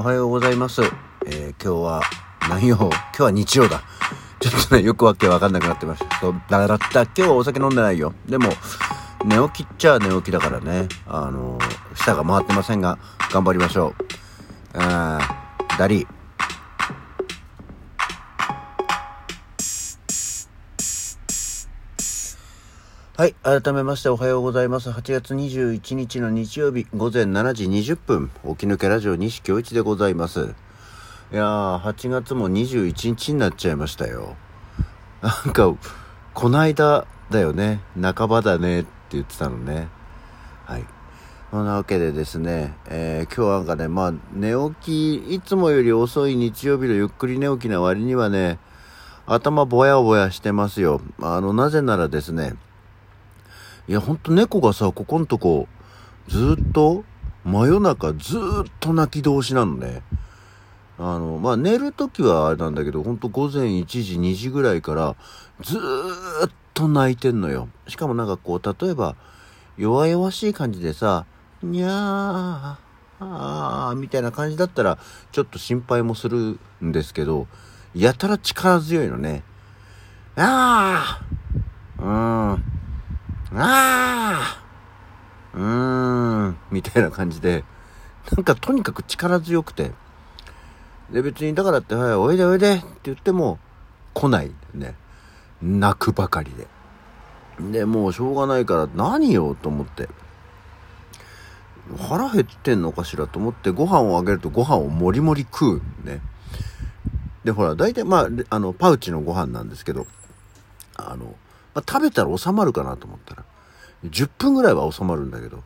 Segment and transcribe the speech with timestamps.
[0.00, 0.80] おはようございます。
[1.26, 2.00] えー、今日は
[2.48, 3.82] 何曜今日は日曜だ。
[4.40, 6.20] ちょっとね、よくわけわかんなくなってました。
[6.20, 8.14] そう、だらった、今日はお酒飲んでないよ。
[8.26, 8.48] でも、
[9.26, 10.88] 寝起きっちゃ寝起きだからね。
[11.06, 12.98] あのー、舌が回ってませんが、
[13.30, 13.88] 頑張りましょ
[14.74, 14.78] う。
[14.78, 16.19] あー、ダリー。
[23.20, 23.34] はい。
[23.42, 24.88] 改めましておはようございます。
[24.88, 30.54] 8月21日の日曜日午前7時20分、起き抜けラジオ西京一でございます。
[31.30, 34.36] いやー、8月も21日になっちゃいましたよ。
[35.20, 35.70] なんか、
[36.32, 37.82] こないだだよね。
[38.00, 39.88] 半ばだねって言ってたのね。
[40.64, 40.86] はい。
[41.50, 48.58] そんなわけでですね、えー、今日なんかね、まあ、寝起き、いつもより遅い日曜日のゆっくり寝起きな割にはね、
[49.26, 51.02] 頭ぼやぼやしてますよ。
[51.20, 52.54] あの、なぜならですね、
[53.90, 55.66] いや、ほんと猫がさ、ここんとこ、
[56.28, 57.02] ずっと、
[57.44, 60.02] 真夜中ずっと泣き通しなのね。
[60.96, 65.16] あの、まあ、寝るときはあれなんだけど、ほんと午前1時、2時ぐらいから、
[65.60, 67.66] ずーっと泣いてんのよ。
[67.88, 69.16] しかもなんかこう、例えば、
[69.76, 71.24] 弱々しい感じでさ、
[71.60, 71.90] にゃー、
[73.18, 74.98] あー、みたいな感じだったら、
[75.32, 77.48] ちょっと心配もするんですけど、
[77.96, 79.42] やたら力強いのね。
[80.36, 82.79] あー、うーん。
[83.54, 84.64] ああ
[85.54, 87.64] うーん、みたいな感じで、
[88.36, 89.92] なんかとにかく力強くて、
[91.10, 93.58] で別にだからって、はい、おいでおいでって言っても
[94.14, 94.94] 来ないね。
[95.60, 96.66] 泣くばかりで。
[97.72, 100.08] で、もうしょうがないから何よと思って。
[101.98, 106.20] 腹減ってんのかしらと思ってご飯をあげるとご飯をもりもり食うね。
[107.44, 110.06] で、ほら、大体まあ、あの、パウチのご飯なんですけど、
[110.96, 111.34] あの、
[111.74, 113.44] まあ、食べたら収まるかなと思ったら、
[114.04, 115.62] 10分ぐらいは収まるんだけど、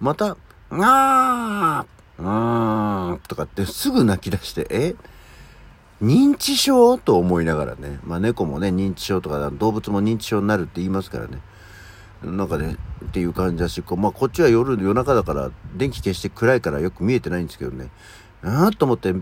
[0.00, 0.36] また、
[0.70, 4.94] あー、うーん、とかってすぐ泣き出して、え？
[6.02, 6.98] 認知症？
[6.98, 11.38] と思いながらね、まあ猫もね、認知症とか動物も認知症になるって言いますからね、
[12.22, 17.90] なんかね、っていう感じだし、こうまあこっちは夜、夜中だから電気消して暗いからよく見えてないんですけどね、
[18.44, 19.14] あーと思って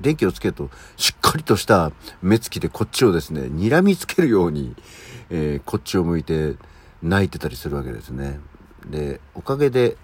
[0.00, 1.92] 電気をつけると、しっかりとした
[2.22, 4.74] 目つきでこっちをですね、睨みつけるように、
[5.28, 6.56] えー、こっちを向いて
[7.02, 8.40] 泣いてたりするわけですね。
[8.86, 9.96] で、おかげで、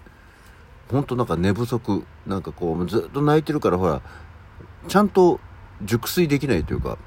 [0.89, 4.01] ほんとなんか寝不足、なんかこう、ずっと泣いてるから、ほら、
[4.87, 5.39] ちゃんと
[5.83, 6.97] 熟睡できないというか、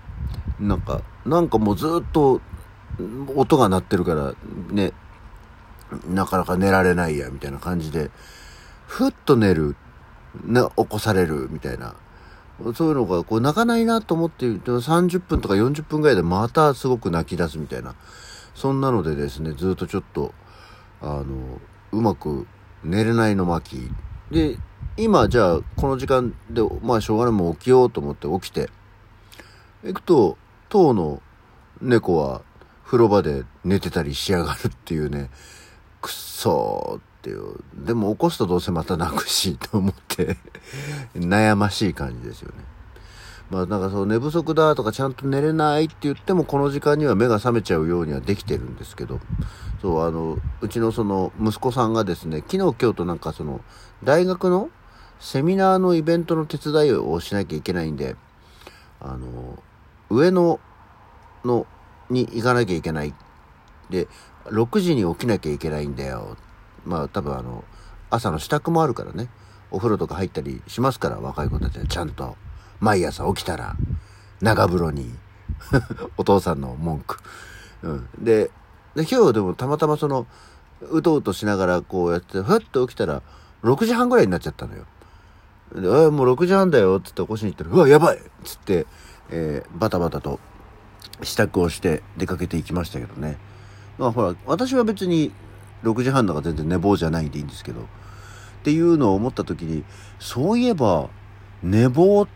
[0.58, 2.40] なんか、なんかもうずっと
[3.34, 4.34] 音が鳴ってるから、
[4.70, 4.92] ね、
[6.08, 8.10] なかなか寝られないや、みたいな感じで、
[8.86, 9.76] ふっと寝る、
[10.44, 11.94] ね、起こされる、みたいな。
[12.74, 17.94] そういうのが、こう、泣かないなと思って言うと、30分とか40分ぐらいでまたすごく泣き出すみたいな。
[18.54, 20.34] そんなのでですね、ずっとちょっと、
[21.00, 21.24] あの、
[21.92, 22.46] うまく
[22.84, 23.90] 寝れないの巻。
[24.30, 24.58] で、
[24.96, 28.68] 今、じゃあ、この時間で、まあ、しょうがないもう起きようと思って起きて、
[29.82, 30.36] 行くと、
[30.68, 31.22] 当の
[31.80, 32.42] 猫は
[32.84, 35.30] 風呂場で寝てたりしやがるっていうね、
[36.00, 37.56] くっそーっっていう。
[37.74, 40.38] でも起こすとどうせまた泣くし、と思って
[41.14, 42.64] 悩ましい感じですよね。
[43.50, 49.20] まあなんかそう寝不足だとかちゃんと寝れないって言ってもこの時間には目が覚めちゃうようにはできてるんですけど、
[49.82, 53.60] そうあの、うちのその息子さんがですね、昨日今日となんかその
[54.02, 54.70] 大学の
[55.18, 58.16] セミナーのイベントの手伝いをしなきゃいけないんで、
[59.00, 59.62] あの、
[60.08, 60.58] 上野
[61.44, 61.66] の
[62.08, 63.14] に行かなきゃいけない。
[63.90, 64.08] で、
[64.46, 66.36] 6時に起きなきゃいけないんだよ
[66.84, 67.64] まあ多分あの、
[68.10, 69.28] 朝の支度もあるからね、
[69.70, 72.36] お風呂とか入ったりしますから、若い子たちはちゃんと。
[72.80, 73.76] 毎朝起きたら、
[74.40, 75.14] 長風呂に
[76.16, 77.18] お父さんの文句。
[77.82, 78.08] うん。
[78.18, 78.50] で、
[78.96, 80.26] で今日でもたまたまその、
[80.90, 83.22] うとうとしながらこうやって、ふっと起きたら、
[83.62, 84.86] 6時半ぐらいになっちゃったのよ。
[85.74, 88.86] で、あもう6時半だよ、つって起こしに行ったら、うわ、やばいっつって、
[89.28, 90.40] えー、バタバタと
[91.22, 93.36] 支度をして出かけていきましたけどね。
[93.98, 95.32] まあほら、私は別に
[95.82, 97.84] 6時半だから全然寝坊じゃないんでいいんですけど、っ
[98.62, 99.84] ていうのを思った時に、
[100.18, 101.08] そういえば、
[101.62, 102.28] 寝坊っ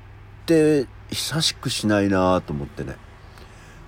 [0.46, 2.96] て久しくしないなと思ってね。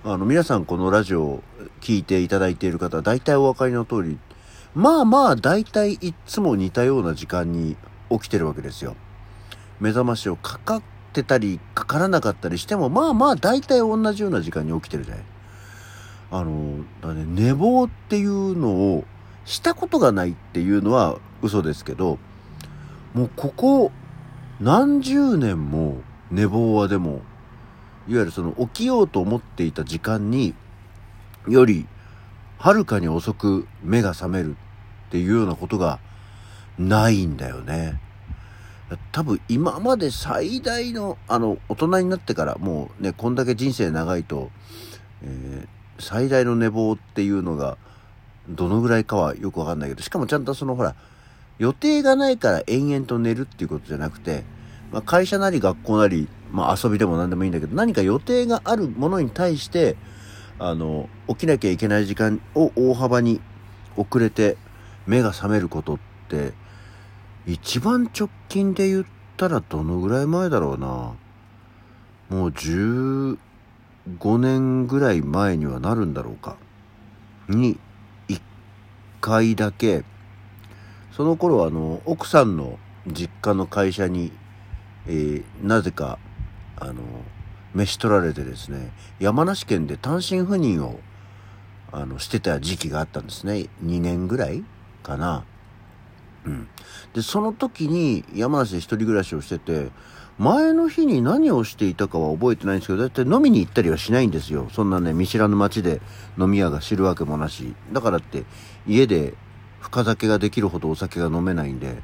[0.04, 1.42] あの、皆さんこのラジオを
[1.80, 4.18] 聞いていただいている方は大体お分かりの通り、
[4.74, 7.76] まあまあ大体いつも似たような時間に
[8.10, 8.96] 起きてるわけですよ。
[9.80, 10.82] 目覚ましをかかっ
[11.12, 15.24] てたり、かからなかったりしても、まあまあ大体同じような時間に起きてるじゃない。
[16.30, 19.04] あの、だね、寝坊っていうのを
[19.46, 22.18] したことがないっていうのは嘘ですけど、
[23.14, 23.92] もうここ
[24.60, 27.22] 何十年も寝坊はでも、
[28.08, 30.54] いわゆるその起きようと思っていた時間に
[31.48, 31.86] より
[32.58, 34.56] はるかに遅く目が覚める
[35.06, 36.00] っていうようなことが
[36.78, 38.00] ないんだよね。
[39.12, 44.50] 多分今まで最大の、あの、大人になってからもうね、こんだけ人生長いと、
[45.22, 47.78] えー、最大の寝坊っていうのが、
[48.48, 50.94] どのぐらいかはよくわかんないけど、しかもちゃんとそのほら、
[51.58, 54.44] 予定がないから延々と寝るっていうことじゃなくて、
[54.92, 59.96] まあ、会社なり学校なり、まあ遊びでも何でもいいんだけど、何か予定があるものに対して、
[60.58, 63.40] あの、起きなきゃいけない時間を大幅に
[63.96, 64.56] 遅れて
[65.06, 65.98] 目が覚めることっ
[66.28, 66.52] て、
[67.46, 69.06] 一番直近で言っ
[69.36, 71.14] たらどのぐらい前だろうな。
[72.28, 73.38] もう15
[74.38, 76.56] 年ぐらい前にはなるんだろうか。
[77.48, 77.78] に、
[79.20, 80.04] 回だけ、
[81.12, 84.32] その頃あの、奥さんの実家の会社に、
[85.06, 86.18] えー、なぜか、
[86.76, 87.02] あの、
[87.74, 90.98] 召し取られてですね、山梨県で単身赴任を、
[91.92, 93.68] あの、してた時期があったんですね。
[93.84, 94.64] 2年ぐらい
[95.02, 95.44] かな。
[96.44, 96.68] うん。
[97.14, 99.90] で、その時に山梨で一人暮らしをしてて、
[100.38, 104.68] 前の日に何をしていたかは覚えてないんですけど、だいたい飲みに行ったりはしないんですよ。
[104.72, 106.02] そんなね、見知らぬ街で
[106.38, 107.74] 飲み屋が知るわけもなし。
[107.92, 108.44] だからって、
[108.86, 109.34] 家で
[109.80, 112.02] 深酒ができるほどお酒が飲めないんで、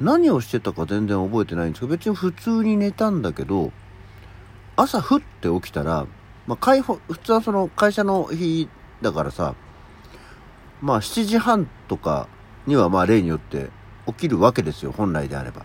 [0.00, 3.72] 何をしてたか全然覚えてないんですけど、別に普通に寝たんだけど、
[4.76, 6.06] 朝ふって起きたら、
[6.46, 8.68] まあ、解放、普通はその会社の日
[9.00, 9.54] だからさ、
[10.80, 12.28] まあ7時半とか
[12.66, 13.70] にはまあ例によって
[14.06, 15.64] 起きるわけですよ、本来であれば。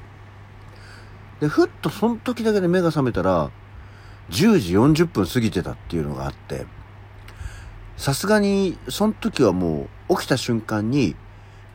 [1.39, 3.49] で、ふっとその時だけで目が覚めたら、
[4.29, 6.65] 10時40分過ぎてたっていうのがあって、
[7.97, 11.15] さすがに、その時はもう起きた瞬間に、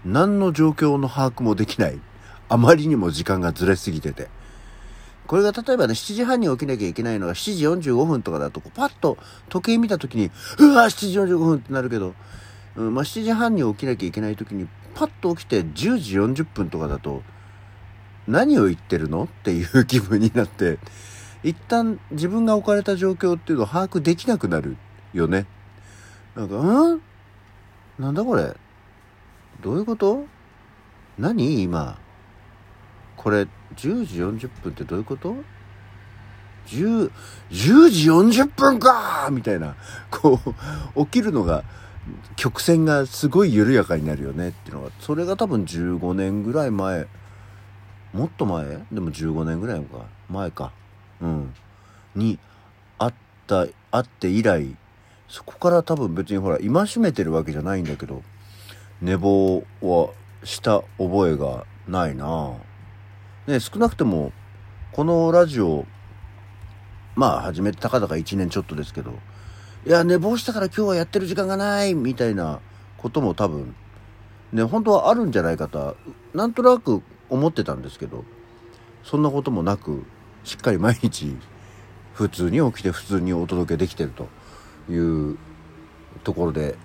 [0.05, 2.01] 何の状況の把握もできない。
[2.49, 4.29] あまりにも時間がずれすぎてて。
[5.27, 12.15] これが例えばね、7時半に起きなきゃいけないのが7時45分とかだと、パッと時計見た時に、うわ、7時45分ってなるけど、
[12.77, 17.23] うん、まあ、7時半に起きなきゃいけない時に、パッと起きて10時40分とかだと、
[18.29, 20.79] 何を言ってるのっていう気分になって、
[21.43, 24.77] 一旦自分が置かれた状況っていうのを把握できなくなる
[25.13, 25.47] よね。
[26.35, 27.03] なんか、うん？
[27.99, 28.55] なんだこれ？
[29.63, 30.25] どういうこと？
[31.19, 31.99] 何今？
[33.17, 33.43] これ、
[33.77, 35.37] 10時40分ってどういうこと
[36.67, 37.11] ？10、
[37.51, 39.29] 10時40分か！
[39.31, 39.77] みたいな、
[40.11, 40.41] こ
[40.97, 41.65] う、起きるのが、
[42.37, 44.49] 曲線がすごい緩やかになるよね。
[44.49, 47.07] っていうのが、それが多分15年ぐらい前、
[48.13, 48.65] もっと前？
[48.91, 50.73] でも15年ぐらいか、前か。
[51.21, 51.55] うん。
[52.17, 52.39] に、
[52.99, 53.15] あっ
[53.47, 54.77] た、あって以来、
[55.33, 58.23] そこから多分別にほら、戒めてるわけじゃないんだけど、
[59.01, 60.11] 寝坊は
[60.45, 62.53] した覚えがないな。
[63.47, 64.31] ね、少なくても、
[64.93, 65.87] このラジオ、
[67.17, 69.15] まあ始めてたかだか1年ちょっとですけど、
[69.87, 72.61] いや、寝坊したから今日はやってる時間がないみたいな
[72.99, 73.75] ことも多分、
[74.53, 75.97] ね、本当はあるんじゃないかと
[76.35, 78.27] なんとなく思ってたんですけど、
[79.03, 80.05] そんなこともなく、
[80.45, 81.35] しっかり毎日、
[82.13, 84.29] 普通に起きて普通にお届けできてると。
[84.89, 85.39] いう
[86.25, 86.77] ところで、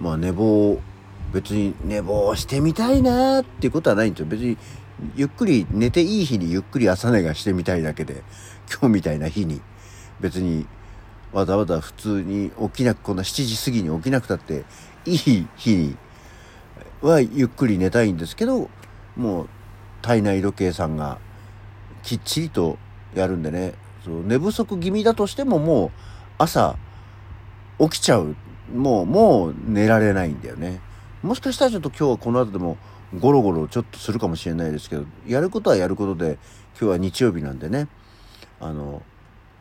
[0.00, 0.80] まあ寝坊、
[1.32, 4.26] 別に寝坊してみたいなっていうことはないんですよ。
[4.26, 4.56] 別に
[5.14, 8.22] ゆっくり寝ていい日にゆっくり朝寝がしてみたいだけで、
[8.70, 9.60] 今日みたいな日に、
[10.20, 10.66] 別に
[11.32, 14.64] わざわざ普通に起きなく、こんな7時過ぎに起きなくたって、
[15.04, 15.96] いい日に
[17.02, 18.70] はゆっくり寝たいんですけど、
[19.16, 19.48] もう
[20.02, 21.18] 体内時計さんが
[22.02, 22.78] きっちりと
[23.14, 23.74] やるんでね、
[24.04, 25.90] そう寝不足気味だとしてももう
[26.38, 26.76] 朝
[27.78, 28.36] 起きちゃう。
[28.74, 30.80] もう、もう寝られないんだよね。
[31.22, 32.76] もしかしたらちょっと今日はこの後でも
[33.18, 36.38] ゴロゴロちょっとするかもしれないですけど、やることはやることで、
[36.78, 37.88] 今日は日曜日なんでね、
[38.60, 39.02] あの、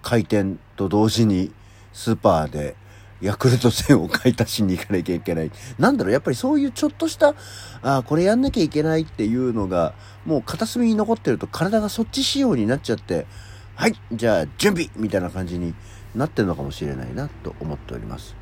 [0.01, 1.51] 開店と同時に
[1.93, 2.75] スーパーで
[3.21, 5.51] ヤクルト1000を買い足しに行かなきゃいけない。
[5.79, 7.29] なんだろう、やっぱりそういうちょっとした、
[7.81, 9.93] ああ、これやんなきゃいけないっていうのが、
[10.25, 13.25] もう片隅に残ってると体がそっち仕様になっちゃって、
[13.77, 15.75] はい、じゃあ準備みたいな感じに
[16.15, 18.33] なってるのかもしれないなと思っております。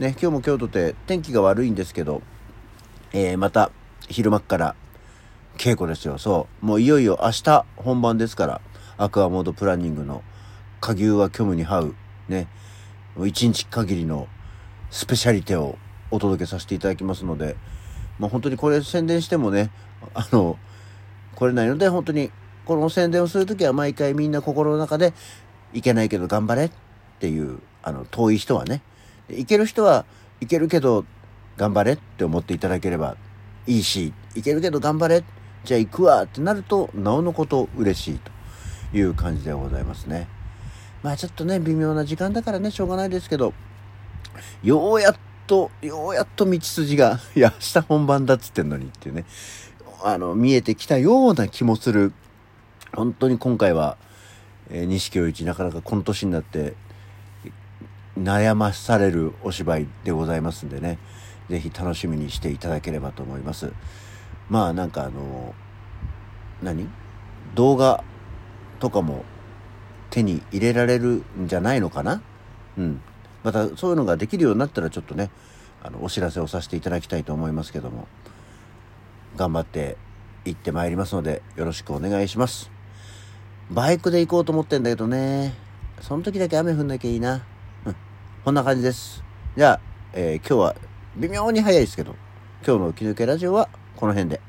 [0.00, 2.22] ね、今日も京都で天気が悪いんですけど、
[3.12, 3.70] えー、また
[4.08, 4.74] 昼間から
[5.56, 6.18] 稽古ですよ。
[6.18, 6.66] そう。
[6.66, 8.60] もういよいよ明日本番ですから、
[8.98, 10.24] アクアモードプランニングの
[10.80, 11.94] 下牛は虚無に這う、
[12.28, 12.48] ね、
[13.24, 14.26] 一日限りの
[14.90, 15.78] スペシャリテを
[16.10, 17.54] お届けさせていただきますので、
[18.18, 19.70] まあ本当にこれ宣伝してもね、
[20.14, 20.58] あの、
[21.36, 22.32] 来れないので本当に
[22.64, 25.12] この宣伝をするときは毎回みんな心の中で、
[25.74, 26.70] いけないけど頑張れっ
[27.18, 28.80] ていう、あの、遠い人はね、
[29.28, 30.06] いける人は
[30.40, 31.04] いけるけど
[31.56, 33.16] 頑張れって思っていただければ
[33.66, 35.24] いいし、いけるけど頑張れ。
[35.64, 40.28] じゃあ行くわってなると、なおのこと嬉しいという感じでございますね。
[41.02, 43.52] まあちょっとね、微妙な時間だからね、しょうがないですけど、
[44.62, 45.16] ようやっ
[45.46, 49.24] と、ようやっと道筋が、いや、明日本番だっつってんのにっていうね、
[50.02, 52.12] あの、見えてきたような気もする
[52.94, 53.96] 本当に今回は、
[54.70, 56.74] えー、西京一なかなかこの年になって
[58.18, 60.98] 悩まされるお芝居でございますんでね、
[61.48, 63.72] ぜひ楽しみにしていただければと思います。
[64.48, 65.54] まあなんかあの、
[66.62, 66.88] 何？
[67.54, 68.02] 動画
[68.80, 69.24] とかも
[70.10, 72.22] 手に入れられるんじゃないのかな？
[72.78, 73.00] うん。
[73.42, 75.30] またそういうのができるようになったらちょっとね、
[75.82, 78.08] あの、お知らせをさせていただきたいと思いますけども、
[79.36, 79.96] 頑張って
[80.44, 82.73] 行ってまいりますので、よろしくお願いします。
[83.70, 85.54] バイクで行こうと思ってんだけどね、
[86.00, 87.42] その時だけ雨降んなきゃいいな。
[87.86, 87.96] うん。
[88.44, 89.24] こんな感じです。
[89.56, 89.80] じゃあ、
[90.12, 90.76] えー、今日は
[91.16, 92.14] 微妙に早いですけど、
[92.66, 94.40] 今日の起き抜けラジオはこの辺で。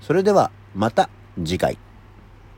[0.00, 1.76] それでは、また次回。